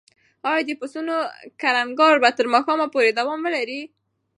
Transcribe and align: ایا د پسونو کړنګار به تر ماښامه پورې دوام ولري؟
ایا 0.49 0.61
د 0.67 0.71
پسونو 0.79 1.15
کړنګار 1.61 2.15
به 2.23 2.29
تر 2.37 2.45
ماښامه 2.53 2.87
پورې 2.93 3.09
دوام 3.19 3.39
ولري؟ 3.43 3.81